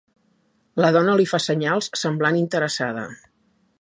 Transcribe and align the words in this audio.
La 0.83 0.89
dona 0.95 1.13
li 1.21 1.27
fa 1.33 1.39
senyals, 1.47 1.91
semblant 2.05 2.41
interessada. 2.43 3.05